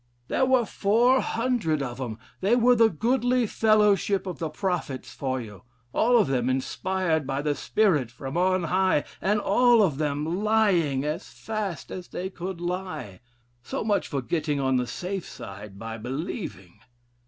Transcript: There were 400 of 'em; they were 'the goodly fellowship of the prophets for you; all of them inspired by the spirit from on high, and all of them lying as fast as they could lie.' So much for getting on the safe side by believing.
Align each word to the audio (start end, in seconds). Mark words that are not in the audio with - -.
There 0.29 0.47
were 0.47 0.65
400 0.65 1.83
of 1.83 2.01
'em; 2.01 2.17
they 2.39 2.55
were 2.55 2.73
'the 2.75 2.89
goodly 2.89 3.45
fellowship 3.45 4.25
of 4.25 4.39
the 4.39 4.49
prophets 4.49 5.13
for 5.13 5.39
you; 5.39 5.61
all 5.93 6.17
of 6.17 6.25
them 6.27 6.49
inspired 6.49 7.27
by 7.27 7.43
the 7.43 7.53
spirit 7.53 8.09
from 8.09 8.35
on 8.35 8.63
high, 8.63 9.03
and 9.21 9.39
all 9.39 9.83
of 9.83 9.99
them 9.99 10.41
lying 10.43 11.03
as 11.05 11.29
fast 11.29 11.91
as 11.91 12.07
they 12.07 12.31
could 12.31 12.59
lie.' 12.59 13.19
So 13.61 13.83
much 13.83 14.07
for 14.07 14.23
getting 14.23 14.59
on 14.59 14.77
the 14.77 14.87
safe 14.87 15.29
side 15.29 15.77
by 15.77 15.99
believing. 15.99 16.79